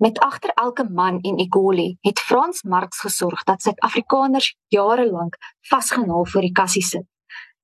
[0.00, 5.36] Met agter elke man en Egoli het Frans Marx gesorg dat Suid-Afrikaners jare lank
[5.68, 7.04] vasgenaal voor die kassie sit.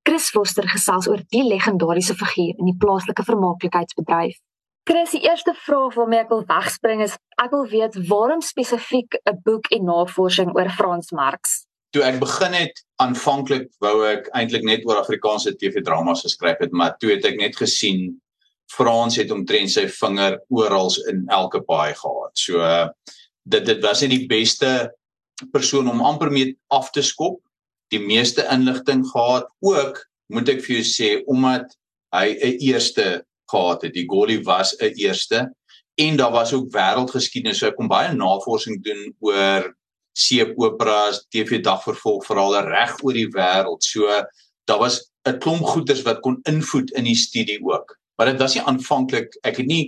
[0.02, 4.36] Chris Foster gesels oor die legendariese figuur in die plaaslike vermaaklikheidsbedryf.
[4.84, 9.40] Chris, die eerste vraag waarmee ek wil wegspring is ek wil weet waarom spesifiek 'n
[9.48, 11.64] boek en navorsing oor Frans Marx?
[11.96, 16.96] Toe ek begin het, aanvanklik wou ek eintlik net oor Afrikaanse TV-dramas geskryf het, maar
[17.00, 18.20] toe het ek net gesien
[18.72, 22.32] Frans het omtrent sy vinger oral in elke paai gehad.
[22.34, 22.62] So
[23.46, 24.90] dit dit was net die beste
[25.52, 27.40] persoon om amper mee af te skop,
[27.94, 29.46] die meeste inligting gehad.
[29.62, 30.02] Ook
[30.32, 31.76] moet ek vir jou sê omdat
[32.14, 33.94] hy 'n eerste gehad het.
[33.94, 35.52] Die Goli was 'n eerste
[35.94, 37.58] en daar was ook wêreldgeskiedenis.
[37.58, 39.74] So ek kon baie navorsing doen oor
[40.12, 43.82] seep operas, TV dagvervolg verhale reg oor die wêreld.
[43.82, 44.08] So
[44.64, 48.54] daar was 'n klomp goeders wat kon invloed in die studie ook maar dit was
[48.54, 49.84] nie aanvanklik ek het nie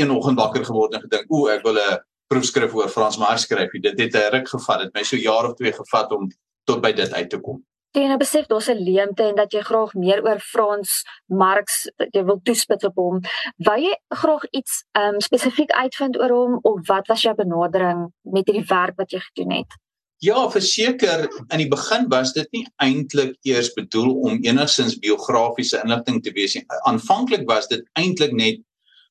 [0.00, 3.70] een oggend wakker geword en gedink o ek wil 'n proefskrif oor Frans Marx skryf
[3.70, 6.30] dit het 'n ruk gevat dit my so jaar of twee gevat om
[6.64, 9.60] tot by dit uit te kom Jy nou besef daar's 'n leemte en dat jy
[9.60, 13.20] graag meer oor Frans Marx jy wil toespits op hom.
[13.56, 18.46] Wou jy graag iets um spesifiek uitvind oor hom of wat was jou benadering met
[18.46, 19.76] hierdie werk wat jy gedoen het?
[20.22, 26.20] Ja, verseker in die begin was dit nie eintlik eers bedoel om enigsins biografiese inligting
[26.22, 26.62] te wees nie.
[26.86, 28.60] Aanvanklik was dit eintlik net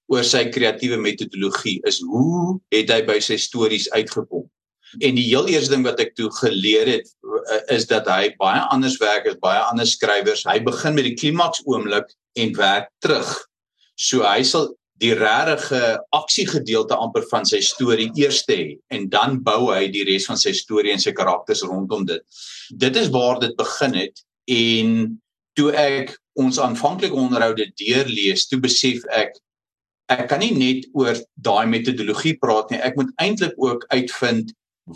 [0.08, 1.82] oor sy kreatiewe metodologie.
[1.88, 4.48] Is hoe het hy by sy stories uitgekom?
[5.04, 7.12] En die heel eerste ding wat ek toe geleer het
[7.76, 10.46] is dat hy baie anders werk as baie ander skrywers.
[10.48, 12.08] Hy begin met die klimaks oomblik
[12.40, 13.36] en werk terug.
[14.00, 14.72] So hy sal
[15.02, 15.82] die regte
[16.14, 20.54] aksiegedeelte amper van sy storie eers hê en dan bou hy die res van sy
[20.54, 22.22] storie en sy karakters rondom dit.
[22.70, 24.22] Dit is waar dit begin het
[24.52, 24.92] en
[25.58, 29.36] toe ek ons aanvanklike onderhoude deurlees, toe besef ek
[30.12, 32.82] ek kan nie net oor daai metodologie praat nie.
[32.84, 34.52] Ek moet eintlik ook uitvind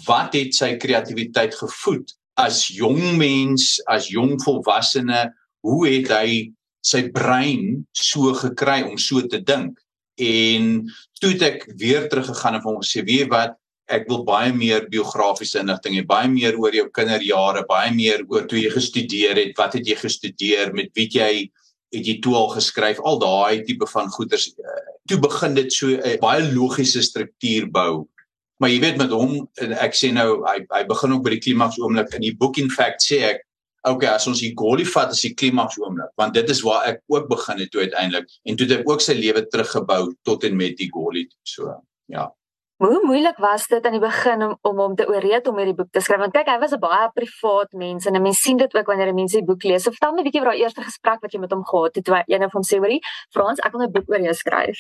[0.06, 5.30] wat het sy kreatiwiteit gevoed as jong mens, as jong volwassene,
[5.64, 6.30] hoe het hy
[6.86, 9.80] sy brein so gekry om so te dink?
[10.16, 10.88] En
[11.20, 13.56] toe het ek weer teruggegaan en hom gesê weet wat?
[13.86, 18.48] Ek wil baie meer biografiese inligting hê baie meer oor jou kinderjare baie meer oor
[18.50, 21.30] toe jy gestudeer het wat het jy gestudeer met wie jy
[21.94, 23.00] het jy toe al geskryf?
[23.06, 24.50] Al daai tipe van goeders.
[25.08, 28.08] Toe begin dit so 'n baie logiese struktuur bou.
[28.60, 31.78] Maar jy weet met hom ek sê nou hy hy begin ook by die klimaks
[31.80, 32.14] oomblik.
[32.16, 33.45] In die book in fact sê ek
[33.90, 37.04] okay, as ons die goalie vat as die klimaks oomblik, want dit is waar ek
[37.12, 40.58] ook begin het toe uiteindelik en toe het ek ook sy lewe teruggebou tot en
[40.58, 41.28] met die goalie.
[41.44, 41.76] So,
[42.12, 42.32] ja.
[42.84, 45.94] Hoe moeilik was dit aan die begin om om hom te ooreed om hierdie boek
[45.96, 46.20] te skryf?
[46.20, 49.14] Want kyk, hy was 'n baie privaat mens en 'n mens sien dit ook wanneer
[49.14, 49.84] mense die boek lees.
[49.84, 52.04] So vertel my 'n bietjie oor daai eerste gesprek wat jy met hom gehad het
[52.04, 54.78] toe jy nou van sê hoorie, Frans, ek wil 'n boek oor jou skryf.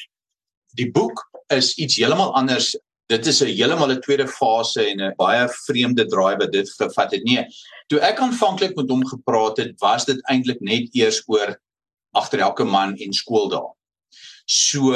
[0.73, 2.75] Die boek is iets heeltemal anders.
[3.07, 7.11] Dit is 'n heeltemal 'n tweede fase en 'n baie vreemde draai wat dit gevat
[7.11, 7.23] het.
[7.23, 7.45] Nee,
[7.91, 11.53] Toe ek aanvanklik met hom gepraat het, was dit eintlik net eers oor
[12.17, 13.73] agter elke man en skool daar.
[14.49, 14.95] So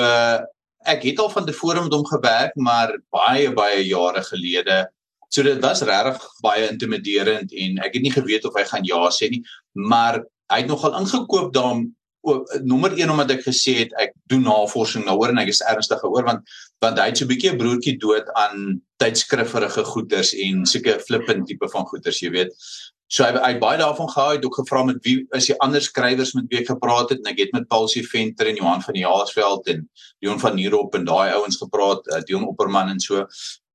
[0.89, 4.79] ek het al van tevore met hom gewerk, maar baie baie jare gelede.
[5.29, 9.03] So dit was regtig baie intimiderend en ek het nie geweet of hy gaan ja
[9.13, 9.43] sê nie,
[9.77, 11.83] maar hy het nogal ingekoop daar
[12.61, 16.25] nommer 1 omdat ek gesê het ek doen navorsing daaroor en ek is ernstig oor
[16.27, 16.53] want
[16.83, 21.47] want hy het so 'n bietjie 'n broertjie dood aan tydskrifferige goeders en sulke flippend
[21.47, 22.51] tipe van goeders jy weet.
[23.07, 26.35] So hy hy baie daarvan gehou het ook gevra met wie is die ander skrywers
[26.35, 28.93] met wie ek gepraat het en ek het met Paul C Venter en Johan van
[28.93, 29.89] die Jaarsveld en
[30.21, 33.25] Leon van Nierop en daai ouens gepraat uh, Dion Opperman en so.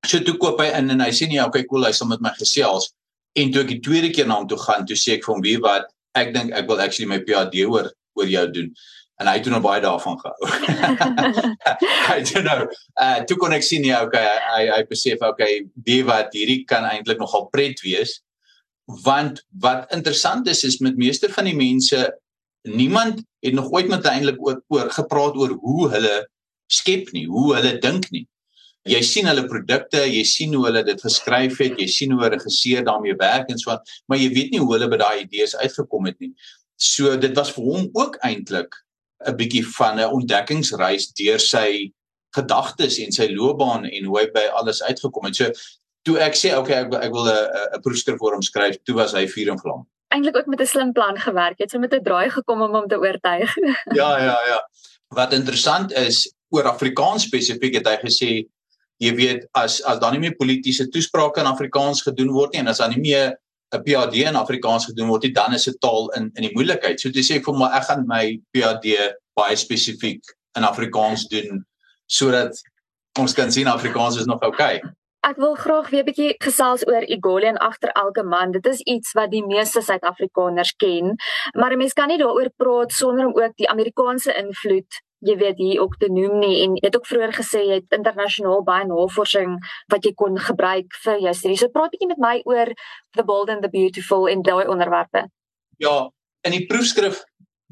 [0.06, 2.30] So toe koop hy in en hy sê nee okay cool hy sal met my
[2.38, 2.92] gesels.
[3.34, 5.42] En toe ek die tweede keer na hom toe gaan toe sê ek vir hom
[5.42, 5.90] wie wat?
[6.14, 8.70] Ek dink ek wil actually my PhD oor oor jou doen
[9.22, 10.48] en hy het nou baie daarvan gehou.
[12.16, 12.66] I don't know.
[12.98, 14.24] Uh toe kon ek sien ja, okay,
[14.56, 18.18] hy hy besef okay, die wat hierdie kan eintlik nogal pret wees.
[19.06, 22.08] Want wat interessant is is met meeste van die mense
[22.64, 26.14] niemand het nog ooit met eintlik oor, oor gepraat oor hoe hulle
[26.72, 28.24] skep nie, hoe hulle dink nie.
[28.88, 32.34] Jy sien hulle produkte, jy sien hoe hulle dit geskryf het, jy sien hoe 'n
[32.34, 35.56] regisseur daarmee werk en so aan, maar jy weet nie hoe hulle by daai idees
[35.56, 36.34] uitgekom het nie.
[36.76, 38.74] So dit was vir hom ook eintlik
[39.26, 41.92] 'n bietjie van 'n ontdekkingsreis deur sy
[42.34, 45.36] gedagtes en sy loopbaan en hoe hy by alles uitgekom het.
[45.36, 45.50] So
[46.04, 49.12] toe ek sê okay, ek ek wil 'n 'n proefskrif vir hom skryf, toe was
[49.12, 49.86] hy vuur en vlam.
[50.14, 51.58] Eintlik ook met 'n slim plan gewerk.
[51.58, 53.54] Het so met 'n draai gekom om hom te oortuig.
[54.00, 54.60] ja, ja, ja.
[55.08, 58.30] Wat interessant is oor Afrikaans spesifiek het hy gesê
[59.02, 62.68] jy weet as as dan nie meer politieke toesprake in Afrikaans gedoen word nie en
[62.68, 63.34] as dan nie meer
[63.72, 67.00] 'n PhD in Afrikaans gedoen word, dan is dit taal in in die moeilikheid.
[67.00, 70.22] So dis sê ek vir my ek gaan my PhD baie spesifiek
[70.56, 71.64] in Afrikaans doen
[72.06, 72.60] sodat
[73.18, 74.76] ons kan sien Afrikaans is nog oukei.
[74.76, 74.94] Okay.
[75.24, 78.52] Ek wil graag weer 'n bietjie gesels oor Igoli en agter elke man.
[78.52, 81.16] Dit is iets wat die meeste Suid-Afrikaners ken,
[81.54, 85.60] maar 'n mens kan nie daaroor praat sonder om ook die Amerikaanse invloed jy weet
[85.60, 88.86] hier ook te noem nie en jy het ook vroeër gesê jy het internasionaal baie
[88.88, 89.56] navorsing
[89.92, 91.58] wat jy kon gebruik vir jou studie.
[91.60, 92.72] So praat bietjie met my oor
[93.16, 95.26] the bold and the beautiful en daai onderwerpe.
[95.82, 96.10] Ja,
[96.44, 97.22] in die proefskrif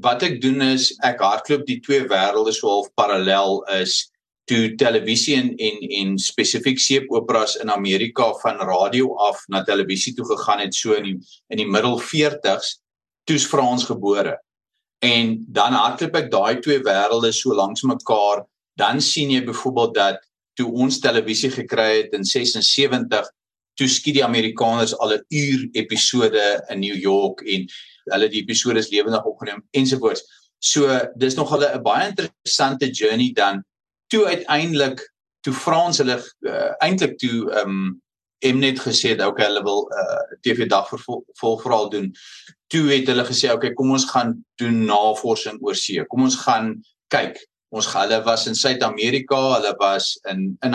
[0.03, 4.09] wat ek doen is ek hardloop die twee wêrelde so half parallel is
[4.51, 10.27] toe televisie en en, en spesifiek seepoperas in Amerika van radio af na televisie toe
[10.33, 11.19] gegaan het so in die
[11.53, 12.79] in die middel 40s
[13.29, 14.39] toe's Frans gebore
[15.03, 18.45] en dan hardloop ek daai twee wêrelde so langs mekaar.
[18.79, 20.21] Dan sien jy byvoorbeeld dat
[20.59, 23.31] toe ons televisie gekry het in 76
[23.81, 27.67] toe skiet die Amerikaners al 'n uur episode in New York en
[28.13, 30.23] hulle die episode is lewendig opgeneem ensovoorts.
[30.59, 33.65] So dis nog hulle 'n baie interessante journey dan.
[34.07, 38.03] Toe uiteindelik toe Frans hulle uh, eintlik toe um
[38.43, 40.89] Mnet gesê dat okay hulle wil 'n uh, TV dag
[41.41, 42.13] vol verhaal doen.
[42.67, 46.05] Toe het hulle gesê okay kom ons gaan doen navorsing oor see.
[46.11, 47.39] Kom ons gaan kyk.
[47.73, 50.75] Ons hulle was in Suid-Amerika, hulle was in in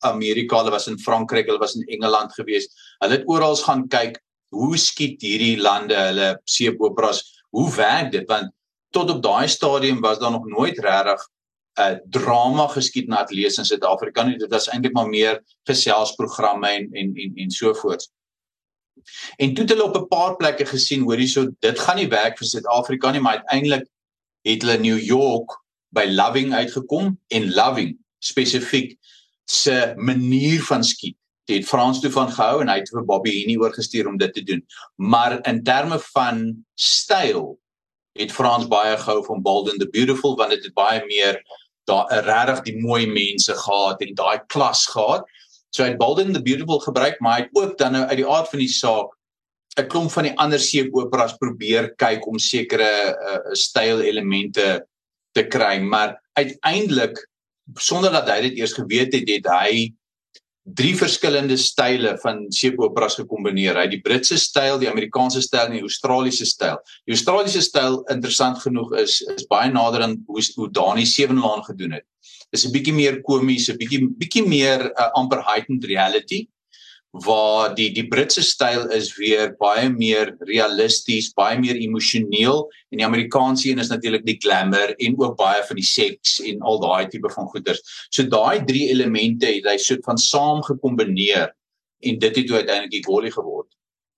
[0.00, 2.68] Amerika, hulle was in Frankryk, hulle was in Engeland gewees.
[3.02, 4.20] Hulle het oral gaan kyk
[4.50, 7.22] hoe skiet hierdie lande hulle seeopras.
[7.50, 8.26] Hoe werk dit?
[8.28, 8.50] Want
[8.94, 11.28] tot op daai stadium was daar nog nooit regtig
[11.78, 14.38] uh, drama geskied na atlees in Suid-Afrika nie.
[14.38, 18.08] Dit was eintlik maar meer geselsprogramme en en en en so voort.
[19.36, 22.38] En toe het hulle op 'n paar plekke gesien hoor hierso dit gaan nie werk
[22.38, 23.88] vir Suid-Afrika nie, maar uiteindelik
[24.42, 25.56] het hulle New York
[25.88, 28.98] by Loving uitgekom en Loving spesifiek
[29.44, 31.16] se manier van skiet.
[31.44, 34.42] Het Frans toe van gehou en hy het vir Bobby Henie oorgestuur om dit te
[34.42, 34.66] doen.
[34.96, 37.58] Maar in terme van styl
[38.18, 41.42] het Frans baie gehou van Bold and the Beautiful want dit het baie meer
[41.84, 45.24] daar 'n regtig die mooi mense gehad en daai klas gehad.
[45.70, 48.16] So hy het Bold and the Beautiful gebruik, maar hy het ook dan nou uit
[48.16, 49.16] die aard van die saak
[49.78, 54.86] 'n klomp van die ander seepoperas probeer kyk om sekere uh, styl elemente
[55.32, 57.28] te kry, maar uiteindelik
[57.78, 59.92] sonder dat hy dit eers geweet het, het hy
[60.76, 63.76] drie verskillende style van seepoperas gekombineer.
[63.76, 66.78] Hy het die Britse styl, die Amerikaanse styl en die Australiese styl.
[67.08, 71.98] Die Australiese styl interessant genoeg is is baie nader aan hoe hoe Dani Sevenlaan gedoen
[71.98, 72.06] het.
[72.50, 76.46] Dis 'n bietjie meer komies, 'n bietjie bietjie meer uh, amper heightened reality
[77.10, 83.06] waar die die Britse styl is weer baie meer realisties, baie meer emosioneel en die
[83.06, 87.08] Amerikaanse een is natuurlik die glamour en ook baie van die seks en al daai
[87.10, 87.82] tipe van goeders.
[88.10, 91.50] So daai drie elemente het hy soort van saam gekombineer
[92.00, 93.68] en dit het uiteindelik die volley geword.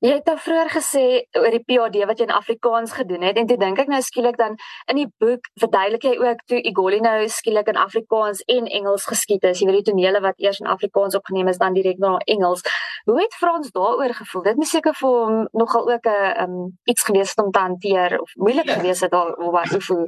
[0.03, 1.03] Jy het nou vroeër gesê
[1.39, 4.35] oor die PhD wat jy in Afrikaans gedoen het en toe dink ek nou skielik
[4.41, 4.57] dan
[4.91, 9.47] in die boek verduidelik jy ook toe Igoli nou skielik in Afrikaans en Engels geskiet
[9.47, 9.63] is.
[9.63, 12.67] Jy weet die tonele wat eers in Afrikaans opgeneem is dan direk na Engels.
[13.07, 14.43] Hoe het Frans daaroor gevoel?
[14.49, 16.59] Dit moet seker vir hom nogal ook 'n um,
[16.91, 18.81] iets gewees om te hanteer of moeilik ja.
[18.83, 20.05] gewees het daar wat hoe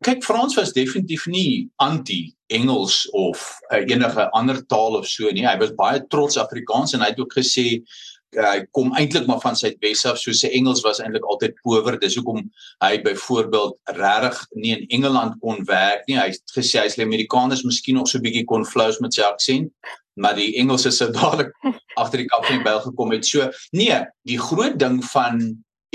[0.00, 5.44] Kyk Frans was definitief nie anti Engels of uh, enige ander taal of so nie.
[5.44, 7.82] Hy was baie trots Afrikaans en hy het ook gesê
[8.36, 11.98] hy kom eintlik maar van Suidwes af so sy Engels was eintlik altyd power.
[11.98, 12.44] Dis hoekom
[12.84, 16.18] hy byvoorbeeld regtig nie in Engeland kon werk nie.
[16.18, 19.22] Hy het gesê hy's die Amerikaners miskien nog so 'n bietjie kon flous met sy
[19.22, 19.72] aksent
[20.20, 21.52] maar die Engels is sou dadelik
[21.96, 23.26] agter die kap van die bel gekom het.
[23.26, 25.40] So nee die groot ding van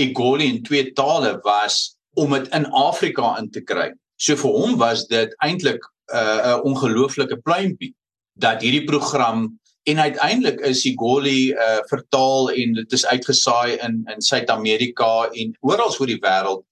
[0.01, 3.91] Egoli in twee tale was om dit in Afrika in te kry.
[4.19, 7.93] So vir hom was dit eintlik 'n uh, ongelooflike pluimpie
[8.37, 14.01] dat hierdie program en uiteindelik is die Goli uh vertaal en dit is uitgesaai in
[14.13, 16.63] in Suid-Amerika en oral oor die wêreld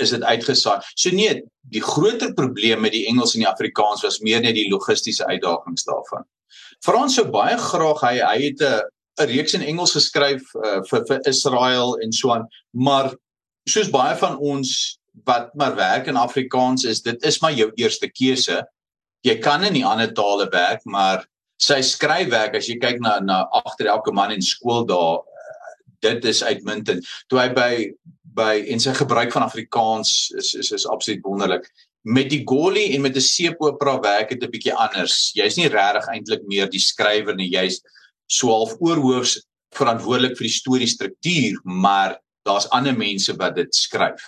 [0.00, 0.80] is dit uitgesaai.
[0.94, 1.42] So nee,
[1.74, 5.84] die groter probleem met die Engels en die Afrikaans was meer net die logistiese uitdagings
[5.88, 6.24] daarvan.
[6.84, 8.80] Frans sou baie graag hy hy het 'n
[9.20, 13.12] 'n reeks in Engels geskryf uh, vir vir Israel en so aan, maar
[13.68, 18.08] soos baie van ons wat maar werk in Afrikaans is, dit is maar jou eerste
[18.08, 18.62] keuse.
[19.26, 21.26] Jy kan in die ander tale werk, maar
[21.60, 25.20] sy skryfwerk as jy kyk na na agter elke man in skool daar
[26.00, 27.04] dit is uitmuntend.
[27.28, 27.72] Toe hy by
[28.36, 31.66] by en sy gebruik van Afrikaans is is is absoluut wonderlik.
[32.08, 35.32] Met die Goli en met 'n seepopera werk dit 'n bietjie anders.
[35.34, 37.82] Jy's nie regtig eintlik meer die skrywer nie jy's
[38.26, 44.22] so half oorhoofs verantwoordelik vir die storie struktuur maar daar's ander mense wat dit skryf.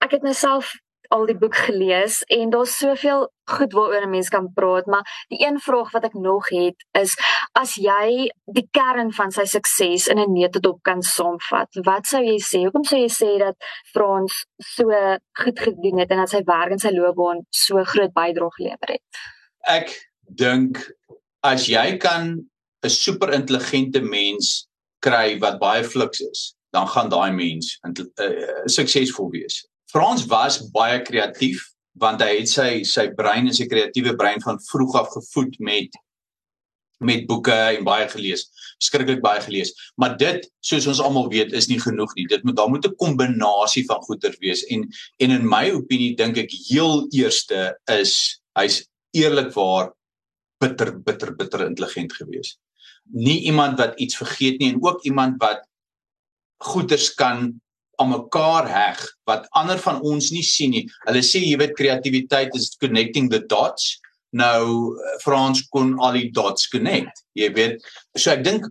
[0.00, 0.72] Ek het nou self
[1.14, 5.40] al die boek gelees en daar's soveel goed waaroor 'n mens kan praat, maar die
[5.46, 7.16] een vraag wat ek nog het is
[7.52, 12.38] as jy die kern van sy sukses in 'n neutedop kan saamvat, wat sou jy
[12.38, 12.62] sê?
[12.62, 13.56] Hoekom sou jy sê dat
[13.92, 14.84] Frans so
[15.32, 19.02] goed gedoen het en dat sy werk en sy loopbaan so groot bydrae gelewer het?
[19.66, 20.92] Ek dink
[21.42, 22.48] as jy kan
[22.84, 24.68] 'n super intelligente mens
[25.00, 29.66] kry wat baie fliks is, dan gaan daai mens uh, suksesvol wees.
[29.92, 31.64] Frans was baie kreatief
[31.98, 35.96] want hy het sy sy brein en sy kreatiewe brein van vroeg af gevoed met
[36.98, 38.48] met boeke en baie gelees,
[38.82, 39.70] skrikkelik baie gelees.
[40.02, 42.24] Maar dit, soos ons almal weet, is nie genoeg nie.
[42.26, 46.36] Dit moet daar moet 'n kombinasie van goeder wees en en in my opinie dink
[46.38, 49.92] ek heel eerste is hy's eerlikwaar
[50.60, 52.58] bitter bitter bitter intelligent geweest.
[53.14, 55.62] Nie iemand wat iets vergeet nie en ook iemand wat
[56.58, 57.60] goeders kan
[57.98, 60.84] aan mekaar heg wat ander van ons nie sien nie.
[61.06, 63.98] Hulle sê jy weet kreatiwiteit is connecting the dots.
[64.36, 67.24] Nou Frans kon al die dots connect.
[67.38, 67.86] Jy weet,
[68.16, 68.68] so ek dink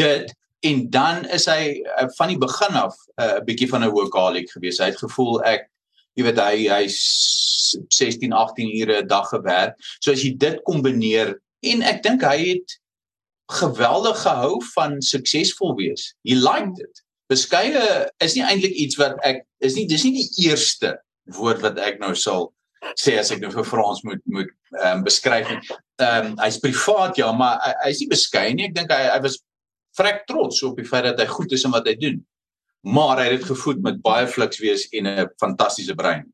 [0.00, 3.84] dit en dan is hy uh, van die begin af eh, 'n uh, bietjie van
[3.84, 4.78] 'n workaholic gewees.
[4.78, 5.70] Hy het gevoel ek
[6.16, 9.76] jy weet hy hy 16 18 ure 'n dag gewerk.
[10.00, 12.76] So as jy dit kombineer en ek dink hy het
[13.50, 16.14] geweldig gehou van suksesvol wees.
[16.24, 17.02] He liked it.
[17.30, 17.82] Beskeie
[18.24, 20.96] is nie eintlik iets wat ek is nie dis nie die eerste
[21.36, 22.50] woord wat ek nou sal
[22.98, 25.50] sê as ek nou vir Frans moet moet ehm um, beskryf.
[25.50, 28.68] Ehm um, hy's privaat ja, maar hy, hy's nie beskeie nie.
[28.70, 29.38] Ek dink hy hy was
[29.98, 32.20] vrek trots op die feit dat hy goed is in wat hy doen.
[32.86, 36.24] Maar hy het dit gevoed met baie fliks wees en 'n fantastiese brein.